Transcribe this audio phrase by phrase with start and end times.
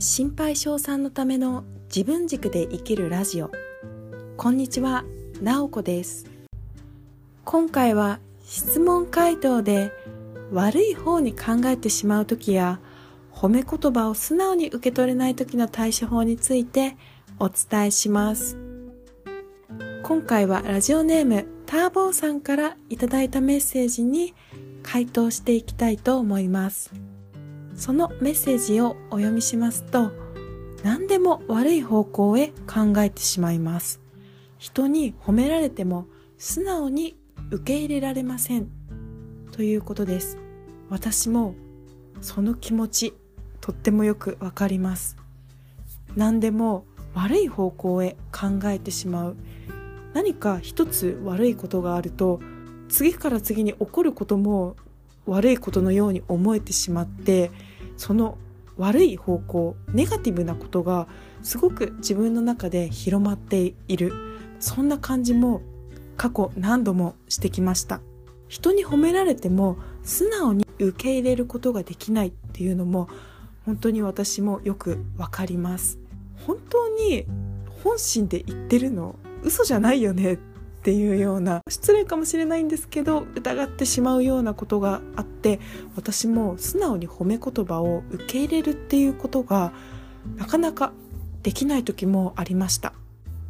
[0.00, 3.50] 心配性さんのための自分軸で生きるラジオ。
[4.36, 5.04] こんにちは、
[5.42, 6.26] なおこです。
[7.44, 9.90] 今回は質問回答で
[10.52, 12.78] 悪い方に考えてしまう時や
[13.32, 16.96] 褒め言葉を素直に受け取れない時の対処法について
[17.40, 18.56] お伝えします。
[20.04, 24.32] 今回はラジオネームターボーさんからいただいたメッセージに
[24.84, 27.07] 回答していきたいと思います。
[27.78, 30.10] そのメッセージをお読みしますと
[30.82, 34.00] 何でも悪い方向へ考えてしまいます。
[34.58, 37.16] 人に褒められても素直に
[37.50, 38.68] 受け入れられません。
[39.52, 40.38] ということです。
[40.90, 41.54] 私も
[42.20, 43.14] その気持ち
[43.60, 45.16] とってもよくわかります。
[46.16, 49.36] 何でも悪い方向へ考えてしまう。
[50.14, 52.40] 何か一つ悪いことがあると
[52.88, 54.74] 次から次に起こることも
[55.26, 57.50] 悪いことのように思えてしまって
[57.98, 58.38] その
[58.78, 61.08] 悪い方向ネガティブなことが
[61.42, 64.12] すごく自分の中で広まっている。
[64.60, 65.60] そんな感じも
[66.16, 68.00] 過去何度もしてきました。
[68.48, 73.08] 人に褒められても素直に受け入れることができないっていうのも
[73.66, 75.98] 本当に私もよくわかります。
[76.46, 77.26] 本当に
[77.84, 79.16] 本心で言ってるの？
[79.42, 80.34] 嘘じゃないよね。
[80.34, 80.38] っ
[80.78, 85.58] っていうような失礼かもしれないんですけど疑ってしまうようなことがあって
[85.96, 89.72] 私も素直に褒め言葉を受け入れるっていうことが
[90.36, 90.92] なかなか
[91.42, 92.92] できない時もありました。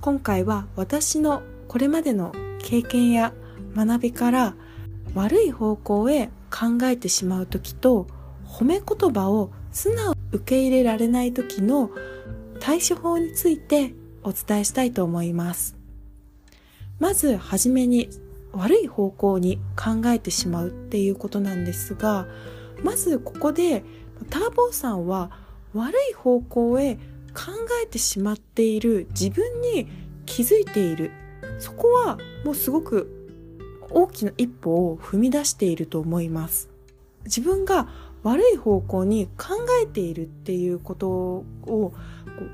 [0.00, 3.32] 今回は私のこれまでの経験や
[3.76, 4.54] 学びから
[5.14, 8.08] 悪い方向へ考えてしまう時と
[8.46, 11.90] 褒め言葉を素直に受け入れられない時の
[12.60, 15.81] 対処法についてお伝えしたいと思います。
[17.02, 18.08] まずはじめに
[18.52, 22.28] 悪い方向に考えてしまうっていうことなんですが
[22.84, 23.82] まずここで
[24.30, 25.32] ターボーさんは
[25.74, 26.94] 悪い方向へ
[27.34, 27.50] 考
[27.82, 29.88] えてしまっている自分に
[30.26, 31.10] 気づいている。
[31.58, 33.10] そこはもうすごく
[33.90, 36.70] 大きな一歩を踏み出していると思います。
[37.24, 37.88] 自分が
[38.22, 41.94] 悪い方向に考えているっていうことを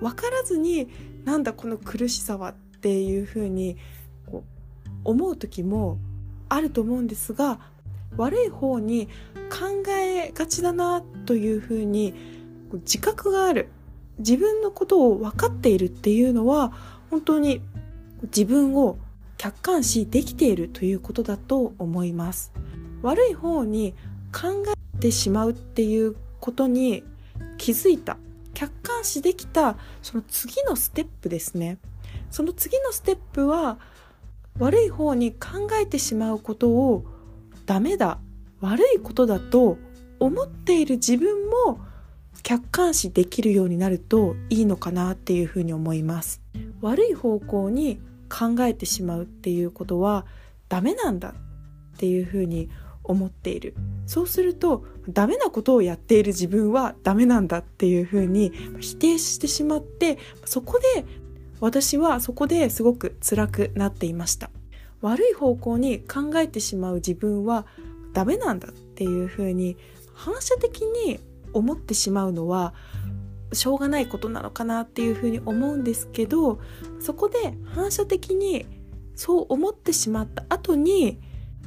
[0.01, 0.89] 分からずに
[1.25, 3.77] なんだこの苦しさはっていうふうに
[5.05, 5.99] 思う時も
[6.49, 7.61] あると思うんですが
[8.17, 9.09] 悪い方に
[9.51, 12.15] 考えがちだなというふうに
[12.73, 13.69] 自覚がある。
[14.19, 16.73] 自分のことを分かっているっていうのは
[17.09, 17.61] 本当に
[18.25, 18.99] 自分を
[19.37, 22.53] 客観視できているということだと思います。
[23.03, 23.95] 悪い方に
[24.33, 24.65] 考
[24.97, 27.05] えてしまうっていうことに
[27.57, 28.17] 気づいた。
[28.55, 31.79] 客観視できたその次のステップですね。
[32.31, 33.79] その次のステップは
[34.59, 37.05] 悪い方に考えてしまうことを
[37.67, 38.19] ダメだ
[38.61, 39.79] 悪いことだと
[40.19, 41.81] 思っている自分も
[42.43, 46.41] 客観視できるようになるといいのかなっていうふうに思います。
[46.81, 50.27] 悪い方向に考えてしまうっていうことは
[50.69, 51.35] ダメなんだ
[51.95, 52.69] っていうふうに
[53.05, 53.75] 思っている。
[54.07, 61.05] そうするとダメなことをやっている自分はダメなんだっていうふうに否定してしまってそこで
[61.61, 64.51] 私はそこですごく辛くなっていました。
[65.01, 67.67] 悪い方向に考えてしまう自分は
[68.13, 69.77] ダメなんだっていうふうに
[70.15, 71.21] 反射的に
[71.53, 72.75] 思ってしまうのは
[73.53, 76.61] しょうがないことなのかなっていうふうに思うんですけど
[77.01, 78.67] そこで反射的に
[79.15, 81.21] そう思ってしまった後に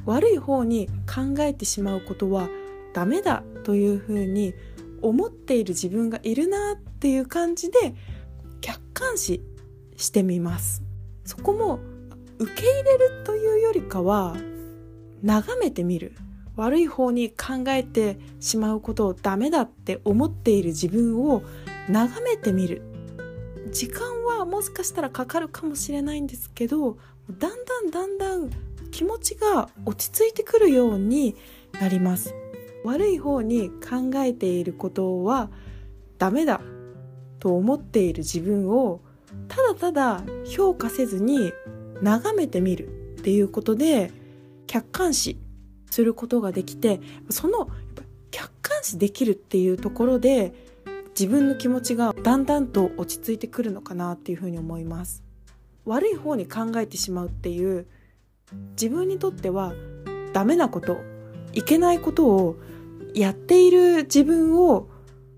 [0.04, 2.48] 悪い方に考えてしまうことは
[2.92, 4.54] ダメだというふうに
[5.00, 7.94] 思っている自分がいるなっていう感じで
[8.60, 9.40] 客観視
[10.02, 10.82] してみます。
[11.24, 11.78] そこも
[12.38, 14.36] 受け入れるというよりかは
[15.22, 16.14] 眺めてみる。
[16.54, 21.42] 悪い方に考えてしまうことをダメだって思っている自分を
[21.88, 22.82] 眺めてみる。
[23.70, 26.98] 時間はもしかしたらかかるかもしれないんですけど
[27.30, 28.50] だんだんだんだん
[28.90, 31.36] 気持ちが落ち着いてくるように
[31.80, 32.34] なります。
[32.84, 35.48] 悪い方に考えていることは
[36.18, 36.60] ダメだ
[37.38, 39.00] と思っている自分を
[39.48, 41.52] ただただ評価せずに
[42.00, 42.88] 眺めてみる
[43.18, 44.10] っていうことで
[44.66, 45.38] 客観視
[45.90, 47.00] することができて
[47.30, 47.68] その
[48.30, 50.54] 客観視できるっていうところで
[51.10, 55.22] 自分の気持ちがだんだんと落ち着いてくるのかなっていうふうに思います。
[55.84, 57.86] 悪い方に考えてしまうっていう
[58.70, 59.74] 自分にとっては
[60.32, 60.98] ダメなこと
[61.52, 62.56] いけないことを
[63.14, 64.88] やっている自分を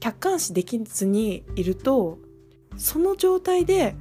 [0.01, 2.19] 客観視できずにいると
[2.77, 3.95] その状態で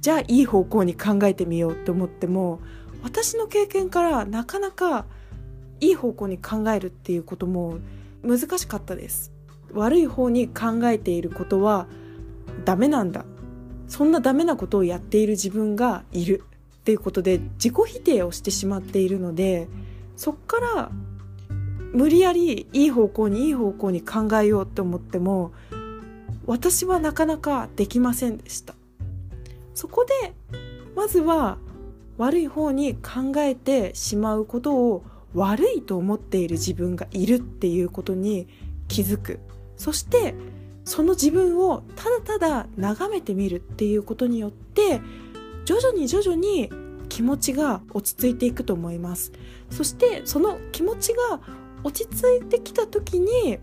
[0.00, 2.60] じゃあいい方向に考えてみようって思っても
[3.02, 5.06] 私の経験からなかなか
[5.80, 7.78] いい方向に考えるっていうことも
[8.22, 9.32] 難しかったです。
[9.72, 11.86] 悪い方に考えていることは
[12.64, 13.24] ダメなんだ。
[13.88, 16.42] そんなダメなことをやっている自分がいる
[16.76, 19.68] っていうことで自己否定をしてしまっているので
[20.16, 20.90] そっから
[21.92, 25.52] 無理やりいい方向にいい方向に考えようって思っても
[26.46, 28.74] 私はなかなかできませんでした。
[29.74, 30.32] そこで
[30.94, 31.58] まずは
[32.16, 35.04] 悪い方に考えてしまうことを
[35.34, 38.46] 悪いと思っている自分がいるっていうことに
[38.88, 39.40] 気づく。
[39.76, 40.34] そして
[40.84, 45.00] その自分をただただ眺めてみるっていうことによって
[45.64, 46.70] 徐々に徐々に
[47.08, 49.32] 気持ちが落ち着いていくと思います。
[49.70, 51.40] そしてその気持ちが
[51.82, 53.58] 落ち着いてきた時に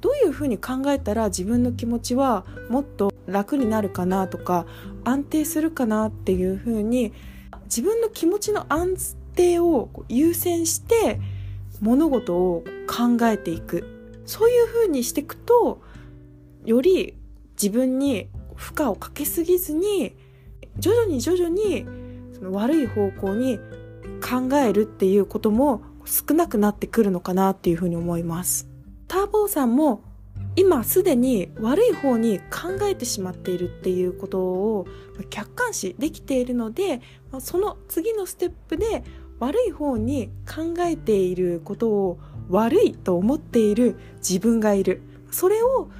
[0.00, 4.66] どういうふうに考えたら自分の気持ちはもっと楽になるかなとか
[5.04, 7.12] 安定するかなっていうふうに
[7.64, 11.20] 自分の気持ちの安定を優先して
[11.80, 15.82] 物事を考えていくそういうふうにしていくと
[16.64, 17.16] より
[17.60, 20.16] 自分に負荷をかけすぎずに
[20.78, 21.86] 徐々に徐々に
[22.34, 23.58] その悪い方向に
[24.20, 28.68] 考えるっていうことも少なくなってくるのかなっていうふうに思います。
[29.08, 30.02] ターボーさんも
[30.54, 34.86] 今すでに悪い方に考えてしまっているっていうことを
[35.30, 37.00] 客観視できているので
[37.40, 39.04] その次のステップで
[39.38, 42.18] 悪い方に考えていることを
[42.48, 45.02] 悪いと思っている自分がいる。
[45.30, 45.90] それを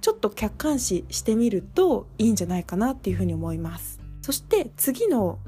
[0.00, 4.00] ちょっと客観視してみるといいんじゃないかなっていうふうに思います。
[4.20, 5.38] そして次の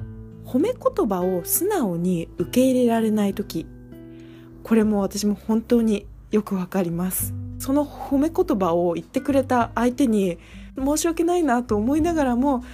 [0.47, 3.67] 褒め言葉を素直に受け入れられない時。
[4.63, 7.33] これも私も本当によくわかります。
[7.61, 10.37] その褒め言葉を言ってくれた相手に
[10.77, 12.65] 申し訳ないなと思いながらも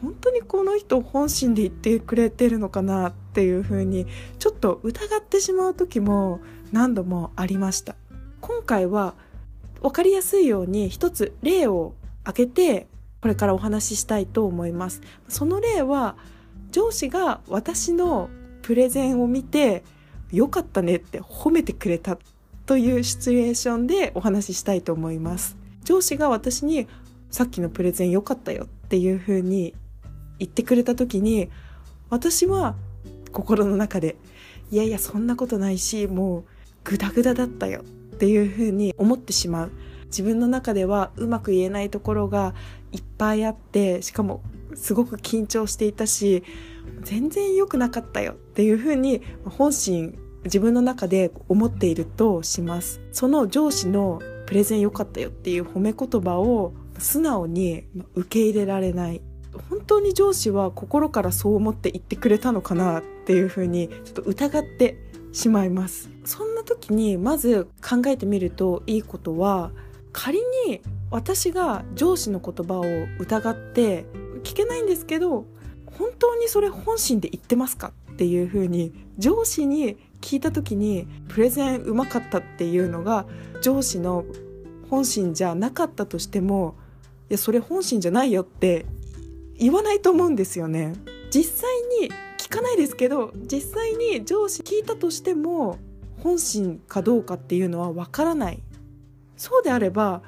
[0.00, 4.06] 本当にこの人本心で言ってくれてるのかなっていうふうに
[4.38, 7.96] ちょっと疑ってしまう時も何度もありました。
[8.40, 9.14] 今回は
[9.82, 12.86] 分かりやすいように一つ例を挙げて
[13.20, 15.00] これからお話ししたいと思います。
[15.26, 16.16] その例は
[16.70, 18.30] 上司が私の
[18.62, 19.82] プレゼンを見て
[20.30, 22.16] よかったねって褒めてくれた
[22.68, 25.56] というシチュエーションでお話ししたいと思います。
[25.84, 26.86] 上司が私に
[27.30, 29.74] さっきのプレゼン良かったよっていう風に
[30.38, 31.48] 言ってくれた時に
[32.10, 32.76] 私は
[33.32, 34.16] 心の中で
[34.70, 36.44] いやいやそんなことないしもう
[36.84, 39.72] グダグダだったよっていう風に思ってしまう。
[40.08, 42.54] 自分の中ではうまく言えないところが
[42.92, 44.42] いっぱいあってしかも
[44.74, 46.44] すごく緊張していたし
[47.02, 50.18] 全然良くなかったよっていう風に本心
[50.48, 53.00] 自分の中で思っているとします。
[53.12, 57.84] その上司のプレゼン良かったよっていう褒め言葉を素直に
[58.14, 59.20] 受け入れられない。
[59.70, 64.96] 本当に上司は心からそう思って言ってくれたのかなっていうふうにちょっと疑って
[65.32, 66.10] しまいます。
[66.24, 69.70] そんな時にまず考えてみるといいことは
[70.12, 70.80] 仮に
[71.10, 72.84] 私が上司の言葉を
[73.18, 74.04] 疑って
[74.42, 75.46] 聞けないんですけど
[75.86, 83.26] 本当にそれ本心で言ってますかっていうふうに上司に聞いた時にプレゼンうまかったっていうのが
[83.62, 84.24] 上司の
[84.90, 86.76] 本心じゃなかったとしても
[87.30, 88.86] いやそれ本心じゃないよって
[89.56, 90.94] 言わないと思うんですよね
[91.30, 91.70] 実際
[92.00, 95.78] に聞かないですけど実際に上司聞いたとしても
[96.22, 98.62] 本心かどうかっていうのはわからない。
[99.36, 100.22] そうであれば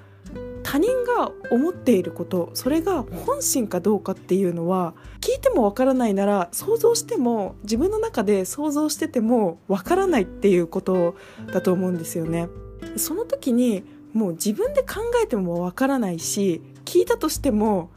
[0.62, 4.94] 他人が思っていることそれが本心かどうかっていうのは
[5.30, 11.14] 聞いてもわからないなら想像しても自分の中で想像しててもわからないっていうこと
[11.52, 12.48] だと思うんですよね。
[12.96, 17.90] その時にもう自分で考えてもわからないし聞いたとしても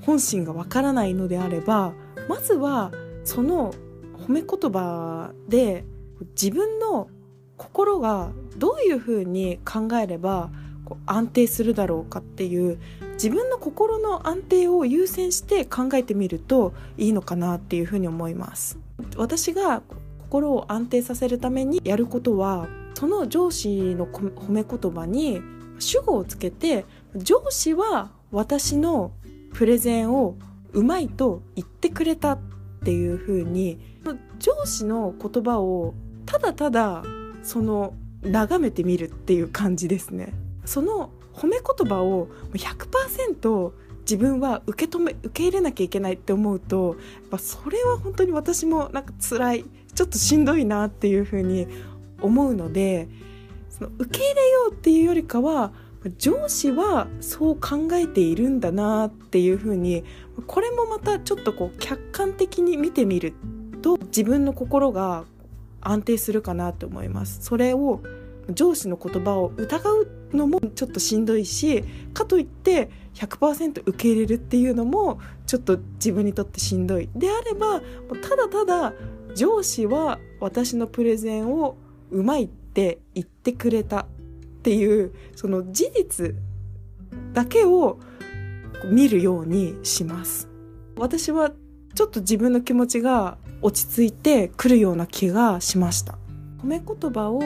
[0.00, 1.92] 本心がわからないのであれば
[2.26, 2.90] まずは
[3.24, 3.74] その
[4.26, 5.84] 褒め言葉で
[6.40, 7.10] 自分の
[7.58, 10.50] 心がどういうふうに考えれば
[10.86, 12.78] こう安定するだろうかっていう
[13.16, 18.78] 自分の心の安定を優先して考えてみるといいのかなっていうふうに思います
[19.16, 19.82] 私が
[20.18, 25.40] 心を安定させるためにやることはその上司の褒め言葉に
[25.78, 29.12] 主語をつけて上司は私の
[29.54, 30.36] プレゼンを
[30.72, 32.38] うまいと言ってくれたっ
[32.84, 33.78] ていうふうに
[34.38, 35.94] 上司の言葉を
[36.26, 37.02] ただただ
[37.42, 40.34] その眺めてみるっていう感じですね。
[40.64, 49.64] その褒め言葉を100%自分は受け止め受け入れなきゃいけないって思うとやっぱそれは本当に私もなんか辛い
[49.94, 51.66] ちょっとしんどいなっていうふうに
[52.20, 53.08] 思うので
[53.68, 55.72] その受け入れようっていうよりかは
[56.18, 60.04] 上司はそう考えているんだなっていうふうに
[60.46, 63.34] これもまたちょっとこう客観的に見てみる
[63.82, 65.24] と自分の心が
[65.80, 67.42] 安定するかなと思います。
[67.42, 68.00] それを
[68.50, 77.08] 上司の言葉を疑うのもちょっとしんどいしかといって100%受け入れるっていうのもちょっと自分にとってしんどい。
[77.14, 77.80] であれば
[78.22, 78.92] ただただ
[79.34, 81.76] 上司は私のプレゼンを
[82.10, 84.06] うまいって言ってくれたっ
[84.62, 86.34] ていうその事実
[87.32, 87.98] だけを
[88.84, 90.48] 見るようにします。
[90.96, 91.52] 私は
[91.94, 96.18] ちょっと自分の気持ちが落ち着いてくるような気がしました。
[96.62, 97.40] 褒め言葉を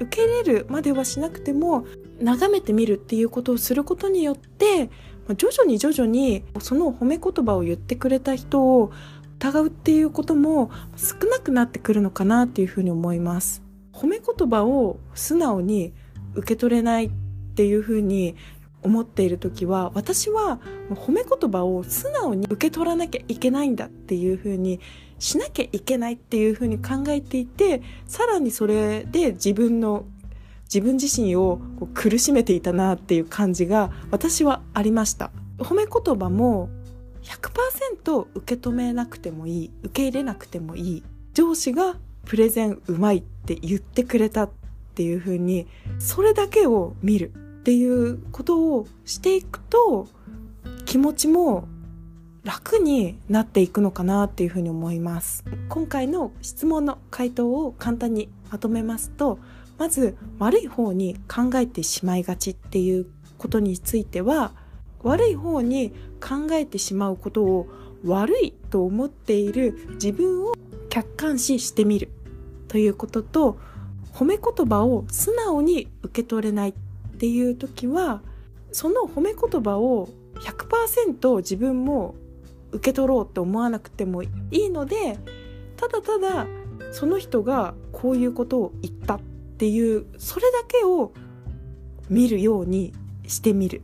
[0.00, 1.86] 受け入れるまではしなくても
[2.20, 4.90] 眺めてみるっていうことをすることによって
[5.36, 8.92] 徐々に徐々にその褒め言葉を言ってくれた人を
[9.38, 13.62] 疑うっていうことも少なくなってくるのかなっていうふうに思います。
[13.92, 15.92] 褒め言葉を素直に
[16.34, 17.10] 受け取れないっ
[17.54, 18.36] ていうふうに
[18.82, 24.80] 思っている時は私は褒め言葉を素直に受け取らなきゃいけないんだっていうふうに
[25.18, 30.04] しなきゃいけないっていうふうに考えていてさらにそれで自分の
[30.64, 31.60] 自分自身を
[31.94, 35.30] 苦しめていたなっていう感じが私はありました。
[35.58, 36.68] 褒め言葉も
[37.22, 41.02] 100%受け止めなくてもいい受け入れなくてもいい。
[41.32, 44.50] 上司がプレゼンうまいって言ってくれたっ
[44.94, 45.66] ていうふうに
[45.98, 47.32] それだけを見る。
[47.68, 50.08] っていうことをしていくと
[50.86, 51.68] 気持ちも
[52.42, 55.44] 楽になっていくのかなっていうふうに思います。
[55.68, 59.38] 今回の質問の回答を簡単にまとめますと
[59.76, 63.06] まず悪い方に考えてしまいがちっていう
[63.36, 64.52] ことについては
[65.02, 65.90] 悪い方に
[66.26, 67.68] 考えてしまうことを
[68.02, 70.54] 悪いと思っている自分を
[70.88, 72.08] 客観視してみる
[72.68, 73.58] ということと
[74.14, 76.74] 褒め言葉を素直に受け取れない
[77.18, 78.22] っていう時は
[78.70, 82.14] その褒め言葉を100%自分も
[82.70, 85.18] 受け取ろうって思わなくてもいいので
[85.76, 86.46] ただただ
[86.92, 89.20] その人がこういうことを言ったっ
[89.58, 91.12] ていうそれだけを
[92.08, 92.92] 見るように
[93.26, 93.82] してみる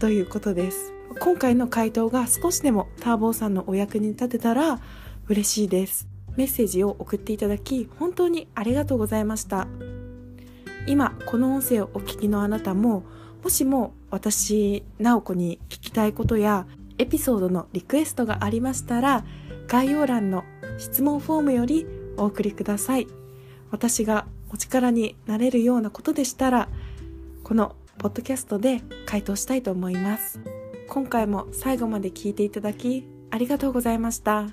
[0.00, 0.92] ということです。
[1.20, 4.80] 今回の回答が少しでもターボーさんのお役に立てたら
[5.28, 6.08] 嬉しいです。
[6.36, 9.68] メッセージを送っていただき本当にありがとうございました。
[10.86, 13.04] 今この音声をお聞きのあなたも
[13.42, 16.66] もしも私直子に聞きたいことや
[16.98, 19.24] エピソードのリクエストがありましたら
[19.66, 20.44] 概要欄の
[20.78, 21.86] 質問フォームより
[22.16, 23.06] お送りください。
[23.70, 26.68] 私がお力になれるようなことでしたら
[27.42, 30.40] このポッドキャストで回答したいと思います。
[30.88, 34.48] 今回も最後まで聞いていただきありがとうございました。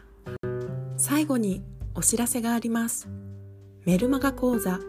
[0.98, 1.62] 最後に
[1.95, 3.09] お知らせがあります。
[3.86, 4.79] メルマガ講座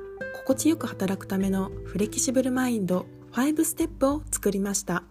[0.40, 5.04] 心地よく働くためのフレキシブルマインド5ステップを作りました。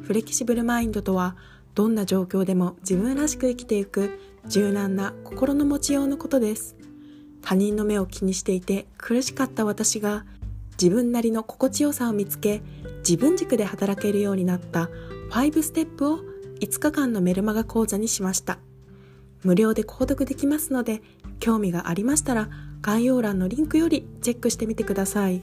[0.00, 1.36] フレキシブルマインドとは
[1.74, 6.76] どんな状況でも自分らしく生きていく柔軟な心の持ちようのことです。
[7.42, 10.24] 他人の目を気にしていて苦しかった私が
[10.80, 12.62] 自分なりの心地よさを見つけ
[12.98, 14.88] 自分軸で働けるようになった。
[15.30, 16.20] 5ステップを
[16.60, 18.60] 5日間のメルマガ講座にしました。
[19.42, 21.02] 無料で購読できますので
[21.40, 22.48] 興味がありましたら
[22.82, 25.42] 概要欄のリンクよりチェックしてみてください。